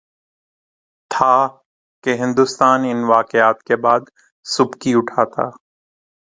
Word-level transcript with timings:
تھا 1.11 1.35
کہ 2.03 2.15
ہندوستان 2.15 2.85
ان 2.91 3.03
واقعات 3.03 3.63
کے 3.63 3.75
بعد 3.75 4.09
سبکی 4.45 4.93
اٹھاتا۔ 4.95 5.49